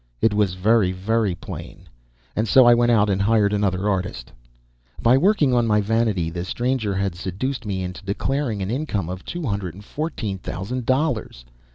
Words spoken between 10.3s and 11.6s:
thousand dollars.